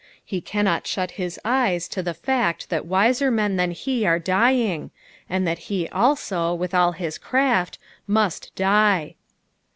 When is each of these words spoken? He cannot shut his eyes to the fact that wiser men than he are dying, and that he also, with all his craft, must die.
He 0.25 0.41
cannot 0.41 0.87
shut 0.87 1.11
his 1.21 1.39
eyes 1.45 1.87
to 1.89 2.01
the 2.01 2.15
fact 2.15 2.71
that 2.71 2.87
wiser 2.87 3.29
men 3.29 3.55
than 3.57 3.69
he 3.69 4.03
are 4.03 4.17
dying, 4.17 4.89
and 5.29 5.45
that 5.47 5.59
he 5.69 5.87
also, 5.89 6.55
with 6.55 6.73
all 6.73 6.93
his 6.93 7.19
craft, 7.19 7.77
must 8.07 8.51
die. 8.55 9.13